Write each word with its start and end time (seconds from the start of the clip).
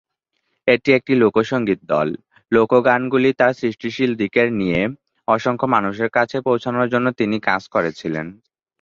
এটি 0.67 0.89
একটি 0.97 1.13
লোকসঙ্গীত 1.23 1.79
দল; 1.91 2.07
লোক 2.51 2.71
গানগুলি 2.87 3.29
তার 3.33 3.53
সৃষ্টিশীল 3.53 4.11
দিকের 4.21 4.47
নিয়ে, 4.59 4.81
অসংখ্য 5.27 5.67
মানুষের 5.75 6.09
কাছে 6.17 6.37
পৌঁছানোর 6.47 6.87
জন্য 6.93 7.07
তিনি 7.19 7.37
কাজ 7.49 7.61
করেছিলেন। 7.75 8.27